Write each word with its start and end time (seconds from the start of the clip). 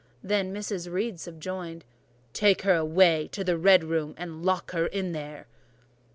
Then 0.23 0.51
Mrs. 0.51 0.91
Reed 0.91 1.19
subjoined— 1.19 1.85
"Take 2.33 2.63
her 2.63 2.73
away 2.75 3.29
to 3.33 3.43
the 3.43 3.55
red 3.55 3.83
room, 3.83 4.15
and 4.17 4.43
lock 4.43 4.71
her 4.71 4.87
in 4.87 5.11
there." 5.11 5.45